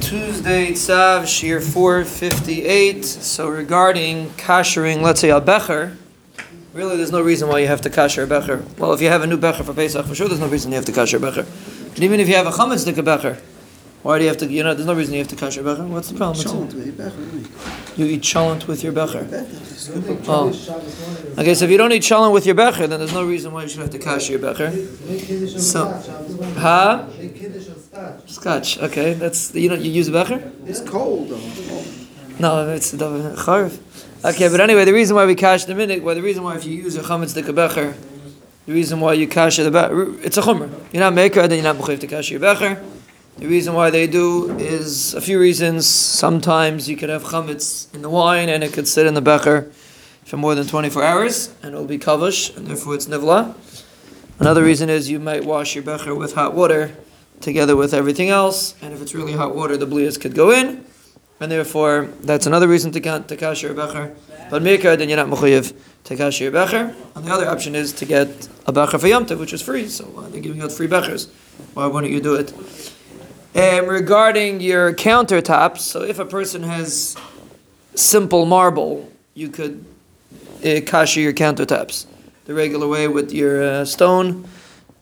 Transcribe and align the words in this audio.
Tuesday, 0.00 0.72
Tzav, 0.72 1.22
Shiur 1.22 1.62
458. 1.62 3.02
So 3.02 3.48
regarding 3.48 4.28
kashering, 4.30 5.00
let's 5.00 5.20
say 5.20 5.30
a 5.30 5.40
becher, 5.40 5.96
really 6.74 6.98
there's 6.98 7.10
no 7.10 7.22
reason 7.22 7.48
why 7.48 7.60
you 7.60 7.66
have 7.66 7.80
to 7.80 7.90
kasher 7.90 8.24
a 8.24 8.26
becher. 8.26 8.62
Well, 8.76 8.92
if 8.92 9.00
you 9.00 9.08
have 9.08 9.22
a 9.22 9.26
new 9.26 9.38
becher 9.38 9.64
for 9.64 9.72
Pesach, 9.72 10.04
for 10.04 10.14
sure 10.14 10.28
there's 10.28 10.40
no 10.40 10.48
reason 10.48 10.70
you 10.70 10.76
have 10.76 10.84
to 10.84 10.92
kasher 10.92 11.16
a 11.16 11.20
becher. 11.20 11.46
And 11.94 12.04
even 12.04 12.20
if 12.20 12.28
you 12.28 12.34
have 12.34 12.46
a 12.46 12.50
chametz 12.50 12.84
becher, 13.04 13.38
why 14.02 14.18
do 14.18 14.24
you 14.24 14.28
have 14.28 14.38
to, 14.38 14.46
you 14.46 14.62
know, 14.62 14.74
there's 14.74 14.86
no 14.86 14.94
reason 14.94 15.14
you 15.14 15.20
have 15.20 15.28
to 15.28 15.36
kasher 15.36 15.60
a 15.60 15.64
becher. 15.64 15.84
What's 15.84 16.10
the 16.10 16.16
problem? 16.16 16.44
Cholent 16.44 16.74
with 16.74 16.86
your 16.86 16.94
becher. 16.94 18.00
You 18.00 18.06
eat 18.06 18.22
cholent 18.22 18.66
with 18.68 18.84
your 18.84 18.92
becher. 18.92 19.24
Becher. 19.24 20.22
Oh. 20.28 20.48
Okay, 21.38 21.54
so 21.54 21.64
if 21.64 21.70
you 21.70 21.76
don't 21.76 21.92
eat 21.92 22.02
cholent 22.02 22.32
with 22.32 22.46
your 22.46 22.54
becher, 22.54 22.86
then 22.86 23.00
there's 23.00 23.12
no 23.12 23.24
reason 23.26 23.52
why 23.52 23.62
you 23.62 23.68
should 23.68 23.80
have 23.80 23.90
to 23.90 23.98
kasher 23.98 24.30
your 24.30 24.38
becher. 24.38 24.70
So, 25.58 25.88
huh? 26.58 27.06
Scotch. 28.26 28.78
Okay, 28.78 29.14
that's 29.14 29.54
you 29.54 29.68
know 29.68 29.74
you 29.74 29.90
use 29.90 30.08
a 30.08 30.12
becher. 30.12 30.52
It's 30.64 30.80
cold 30.80 31.30
though. 31.30 31.40
No, 32.38 32.68
it's 32.68 32.92
the 32.92 33.34
charv. 33.36 33.80
Okay, 34.24 34.48
but 34.48 34.60
anyway, 34.60 34.84
the 34.84 34.92
reason 34.92 35.16
why 35.16 35.26
we 35.26 35.34
kash 35.34 35.64
the 35.64 35.74
minute, 35.74 36.04
why 36.04 36.14
the 36.14 36.22
reason 36.22 36.44
why 36.44 36.54
if 36.56 36.64
you 36.64 36.74
use 36.74 36.94
a 36.94 37.02
chametz 37.02 37.34
the 37.34 37.52
becher, 37.52 37.94
the 38.66 38.72
reason 38.72 39.00
why 39.00 39.14
you 39.14 39.26
kash 39.26 39.56
the 39.56 39.70
becher, 39.70 40.14
it's 40.24 40.36
a 40.36 40.42
chumrah. 40.42 40.70
You're 40.92 41.00
not 41.00 41.14
maker, 41.14 41.48
then 41.48 41.62
you're 41.62 41.74
not 41.74 41.82
mechayiv 41.82 42.00
to 42.00 42.06
kash 42.06 42.30
your 42.30 42.40
becher. 42.40 42.80
The 43.38 43.46
reason 43.46 43.74
why 43.74 43.90
they 43.90 44.08
do 44.08 44.50
is 44.58 45.14
a 45.14 45.20
few 45.20 45.38
reasons. 45.38 45.86
Sometimes 45.86 46.88
you 46.88 46.96
could 46.96 47.08
have 47.08 47.22
chametz 47.22 47.92
in 47.94 48.02
the 48.02 48.10
wine 48.10 48.48
and 48.48 48.64
it 48.64 48.72
could 48.72 48.88
sit 48.88 49.06
in 49.06 49.14
the 49.14 49.20
becher 49.20 49.70
for 50.24 50.36
more 50.36 50.56
than 50.56 50.66
24 50.66 51.04
hours 51.04 51.54
and 51.62 51.72
it 51.72 51.78
will 51.78 51.84
be 51.84 51.98
kavush 51.98 52.56
and 52.56 52.66
therefore 52.66 52.96
it's 52.96 53.06
nivla. 53.06 53.54
Another 54.40 54.64
reason 54.64 54.90
is 54.90 55.08
you 55.08 55.20
might 55.20 55.44
wash 55.44 55.76
your 55.76 55.84
becher 55.84 56.16
with 56.16 56.34
hot 56.34 56.52
water 56.52 56.96
together 57.40 57.76
with 57.76 57.94
everything 57.94 58.28
else, 58.28 58.74
and 58.82 58.92
if 58.92 59.00
it's 59.00 59.14
really 59.14 59.34
hot 59.34 59.54
water, 59.54 59.76
the 59.76 59.86
blias 59.86 60.20
could 60.20 60.34
go 60.34 60.50
in, 60.50 60.84
and 61.38 61.52
therefore 61.52 62.08
that's 62.22 62.46
another 62.46 62.66
reason 62.66 62.90
to 62.90 63.00
to 63.00 63.36
kash 63.36 63.62
your 63.62 63.74
becher. 63.74 64.16
But 64.50 64.62
mikra, 64.62 64.98
then 64.98 65.08
you're 65.08 65.16
not 65.16 65.28
mechuyev 65.28 65.74
to 66.04 66.42
your 66.42 66.50
becher. 66.50 66.92
And 67.14 67.24
the 67.24 67.32
other 67.32 67.48
option 67.48 67.76
is 67.76 67.92
to 67.92 68.04
get 68.04 68.48
a 68.66 68.72
becher 68.72 68.98
for 68.98 69.06
Yom 69.06 69.26
Tov, 69.26 69.38
which 69.38 69.52
is 69.52 69.62
free. 69.62 69.86
So 69.88 70.12
uh, 70.16 70.28
they're 70.28 70.40
giving 70.40 70.60
out 70.60 70.72
free 70.72 70.88
bechers. 70.88 71.28
Why 71.74 71.86
wouldn't 71.86 72.12
you 72.12 72.20
do 72.20 72.34
it? 72.34 72.52
Um, 73.58 73.88
regarding 73.88 74.60
your 74.60 74.94
countertops, 74.94 75.78
so 75.78 76.02
if 76.02 76.20
a 76.20 76.24
person 76.24 76.62
has 76.62 77.16
simple 77.96 78.46
marble, 78.46 79.10
you 79.34 79.48
could 79.48 79.84
uh, 80.64 80.80
kasha 80.86 81.20
your 81.20 81.32
countertops 81.32 82.06
the 82.44 82.54
regular 82.54 82.86
way 82.86 83.08
with 83.08 83.32
your 83.32 83.64
uh, 83.64 83.84
stone. 83.84 84.46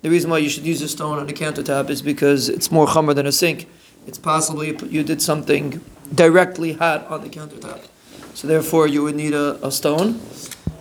The 0.00 0.08
reason 0.08 0.30
why 0.30 0.38
you 0.38 0.48
should 0.48 0.64
use 0.64 0.80
a 0.80 0.88
stone 0.88 1.18
on 1.18 1.28
a 1.28 1.34
countertop 1.34 1.90
is 1.90 2.00
because 2.00 2.48
it's 2.48 2.72
more 2.72 2.86
chummer 2.86 3.12
than 3.12 3.26
a 3.26 3.32
sink. 3.32 3.68
It's 4.06 4.16
possible 4.16 4.64
you, 4.64 4.78
you 4.88 5.02
did 5.02 5.20
something 5.20 5.82
directly 6.14 6.72
hot 6.72 7.06
on 7.08 7.20
the 7.20 7.28
countertop. 7.28 7.86
So 8.32 8.48
therefore 8.48 8.86
you 8.86 9.02
would 9.02 9.16
need 9.16 9.34
a, 9.34 9.62
a 9.66 9.70
stone. 9.70 10.18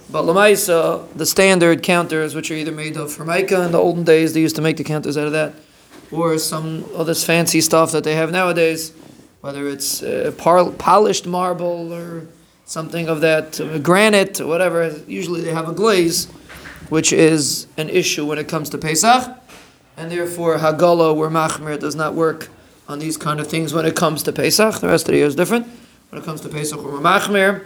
But 0.10 0.23
Lamaisa, 0.23 1.14
the 1.14 1.26
standard 1.26 1.84
counters, 1.84 2.36
which 2.36 2.50
are 2.52 2.54
either 2.54 2.72
made 2.72 2.95
of 2.95 3.12
formica 3.12 3.66
in 3.66 3.73
the 3.73 3.80
olden 3.80 4.06
days, 4.06 4.34
they 4.34 4.39
used 4.39 4.56
to 4.56 4.62
make 4.62 4.78
the 4.78 4.86
counters 4.86 5.17
out 5.17 5.28
of 5.28 5.34
that, 5.34 5.56
or 6.11 6.38
some 6.38 6.86
of 6.94 7.08
this 7.08 7.23
fancy 7.23 7.61
stuff 7.61 7.92
that 7.92 8.03
they 8.03 8.16
have 8.16 8.31
nowadays, 8.31 8.94
whether 9.42 9.67
it's 9.67 10.03
uh, 10.03 10.31
par- 10.38 10.72
polished 10.72 11.25
marble 11.25 11.94
or 11.94 12.28
something 12.66 13.08
of 13.08 13.22
that, 13.22 13.59
uh, 13.59 13.78
granite, 13.80 14.42
or 14.42 14.48
whatever. 14.48 14.95
Usually 15.08 15.42
they 15.42 15.53
have 15.53 15.70
a 15.70 15.73
glaze 15.73 16.28
which 16.89 17.11
is 17.11 17.67
an 17.78 17.89
issue 17.89 18.26
when 18.26 18.38
it 18.38 18.48
comes 18.48 18.70
to 18.70 18.78
Pesach, 18.78 19.36
and 19.98 20.11
therefore 20.11 20.58
Hagala 20.58 21.16
or 21.16 21.30
Machmir 21.30 21.80
does 21.80 21.95
not 21.95 22.14
work 22.14 22.50
on 22.88 23.00
these 23.00 23.17
kind 23.17 23.39
of 23.39 23.48
things 23.48 23.73
when 23.73 23.86
it 23.86 23.95
comes 23.95 24.23
to 24.23 24.31
Pesach. 24.31 24.80
The 24.80 24.88
rest 24.88 25.06
of 25.08 25.14
the 25.14 25.17
year 25.17 25.26
is 25.26 25.36
different. 25.36 25.67
When 26.09 26.22
it 26.22 26.26
comes 26.26 26.42
to 26.42 26.50
Pesach, 26.50 26.81
we're 26.81 27.00
Machmir, 27.00 27.66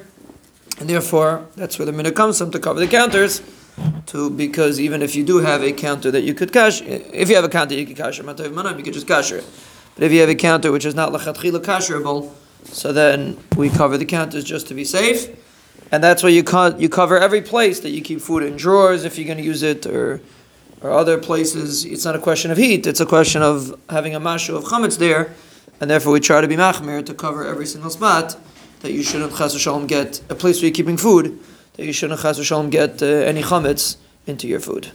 and 0.79 0.89
therefore 0.89 1.45
that's 1.55 1.77
where 1.77 1.85
the 1.85 1.91
minute 1.91 2.15
comes 2.15 2.37
from 2.37 2.51
to 2.51 2.59
cover 2.59 2.79
the 2.79 2.87
counters. 2.87 3.41
To 4.09 4.29
because 4.29 4.79
even 4.79 5.01
if 5.01 5.15
you 5.15 5.23
do 5.23 5.37
have 5.37 5.61
a 5.63 5.71
counter 5.71 6.11
that 6.11 6.21
you 6.21 6.33
could 6.33 6.51
cash, 6.51 6.81
if 6.81 7.29
you 7.29 7.35
have 7.35 7.45
a 7.45 7.49
counter 7.49 7.75
you 7.75 7.85
could 7.85 7.97
cash 7.97 8.19
it, 8.19 8.25
you 8.25 8.83
could 8.83 8.93
just 8.93 9.07
cash 9.07 9.31
it. 9.31 9.45
But 9.95 10.03
if 10.03 10.11
you 10.11 10.19
have 10.21 10.29
a 10.29 10.35
counter 10.35 10.71
which 10.71 10.85
is 10.85 10.95
not 10.95 11.11
lachatchila 11.11 11.63
kasherable, 11.63 12.31
so 12.63 12.91
then 12.91 13.37
we 13.55 13.69
cover 13.69 13.97
the 13.97 14.05
counters 14.05 14.43
just 14.43 14.67
to 14.67 14.73
be 14.73 14.83
safe 14.83 15.29
and 15.91 16.03
that's 16.03 16.23
why 16.23 16.29
you 16.29 16.43
co- 16.43 16.77
you 16.77 16.89
cover 16.89 17.17
every 17.17 17.41
place 17.41 17.79
that 17.81 17.89
you 17.89 18.01
keep 18.01 18.21
food 18.21 18.43
in 18.43 18.55
drawers 18.55 19.05
if 19.05 19.17
you're 19.17 19.25
going 19.25 19.37
to 19.37 19.43
use 19.43 19.63
it 19.63 19.85
or 19.85 20.21
or 20.81 20.91
other 20.91 21.17
places. 21.17 21.83
It's 21.83 22.05
not 22.05 22.15
a 22.15 22.19
question 22.19 22.51
of 22.51 22.57
heat; 22.57 22.87
it's 22.87 22.99
a 22.99 23.05
question 23.05 23.41
of 23.41 23.79
having 23.89 24.15
a 24.15 24.19
mashu 24.19 24.55
of 24.55 24.65
chametz 24.65 24.97
there, 24.97 25.33
and 25.81 25.89
therefore 25.89 26.13
we 26.13 26.19
try 26.19 26.41
to 26.41 26.47
be 26.47 26.55
machmir 26.55 27.05
to 27.05 27.13
cover 27.13 27.45
every 27.45 27.65
single 27.65 27.89
spot 27.89 28.37
that 28.81 28.91
you 28.91 29.03
shouldn't 29.03 29.35
chas 29.35 29.67
get 29.87 30.21
a 30.29 30.35
place 30.35 30.57
where 30.57 30.67
you're 30.67 30.75
keeping 30.75 30.97
food 30.97 31.39
you 31.79 31.93
shouldn't 31.93 32.19
chas 32.19 32.39
v'shalom 32.39 32.69
get 32.69 33.01
uh, 33.01 33.05
any 33.05 33.41
chametz 33.41 33.97
into 34.27 34.47
your 34.47 34.59
food. 34.59 34.91